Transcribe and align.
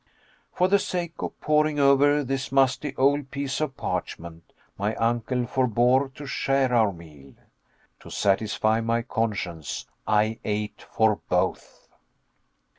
For 0.51 0.67
the 0.67 0.79
sake 0.79 1.13
of 1.19 1.39
poring 1.41 1.77
over 1.79 2.23
this 2.23 2.51
musty 2.51 2.95
old 2.95 3.29
piece 3.29 3.61
of 3.61 3.77
parchment, 3.77 4.51
my 4.75 4.95
uncle 4.95 5.45
forbore 5.45 6.09
to 6.15 6.25
share 6.25 6.73
our 6.73 6.91
meal. 6.91 7.35
To 7.99 8.09
satisfy 8.09 8.81
my 8.81 9.03
conscience, 9.03 9.85
I 10.07 10.39
ate 10.43 10.81
for 10.89 11.17
both. 11.29 11.87